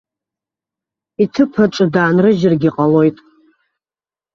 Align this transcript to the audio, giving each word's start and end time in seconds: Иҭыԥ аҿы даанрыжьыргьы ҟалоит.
Иҭыԥ 1.23 1.53
аҿы 1.63 1.85
даанрыжьыргьы 1.93 2.69
ҟалоит. 2.75 3.17